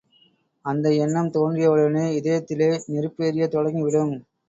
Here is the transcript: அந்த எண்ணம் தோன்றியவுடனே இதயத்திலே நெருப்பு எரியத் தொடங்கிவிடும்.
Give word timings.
அந்த 0.65 0.93
எண்ணம் 0.95 1.29
தோன்றியவுடனே 1.29 2.05
இதயத்திலே 2.17 2.71
நெருப்பு 2.87 3.31
எரியத் 3.31 3.55
தொடங்கிவிடும். 3.55 4.13